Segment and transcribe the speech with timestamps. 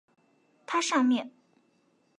[0.65, 1.29] 它上面